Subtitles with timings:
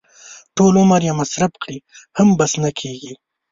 [0.55, 1.77] ټول عمر یې مصرف کړي
[2.17, 3.13] هم بس نه کېږي.